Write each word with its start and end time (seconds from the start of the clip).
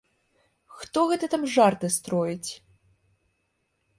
Хто 0.77 0.99
гэта 1.11 1.25
там 1.33 1.43
жарты 1.57 1.87
строіць! 1.97 2.51